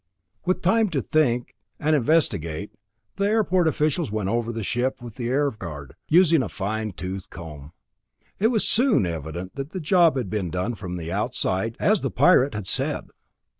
With 0.47 0.63
time 0.63 0.89
to 0.89 1.01
think 1.03 1.53
and 1.79 1.95
investigate, 1.95 2.71
the 3.17 3.25
airport 3.27 3.67
officials 3.67 4.11
went 4.11 4.29
over 4.29 4.51
the 4.51 4.63
ship 4.63 4.99
with 4.99 5.13
the 5.13 5.27
Air 5.29 5.51
Guard, 5.51 5.93
using 6.09 6.41
a 6.41 6.49
fine 6.49 6.91
tooth 6.93 7.29
comb. 7.29 7.71
It 8.39 8.47
was 8.47 8.67
soon 8.67 9.05
evident 9.05 9.53
that 9.57 9.73
the 9.73 9.79
job 9.79 10.17
had 10.17 10.31
been 10.31 10.49
done 10.49 10.73
from 10.73 10.97
the 10.97 11.11
outside, 11.11 11.77
as 11.79 12.01
the 12.01 12.09
Pirate 12.09 12.55
had 12.55 12.65
said. 12.65 13.11